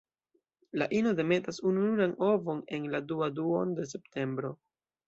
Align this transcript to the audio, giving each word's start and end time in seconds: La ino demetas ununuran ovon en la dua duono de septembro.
La 0.81 0.87
ino 0.99 1.11
demetas 1.19 1.61
ununuran 1.73 2.17
ovon 2.31 2.65
en 2.79 2.91
la 2.97 3.05
dua 3.13 3.31
duono 3.43 3.81
de 3.83 3.89
septembro. 3.95 4.57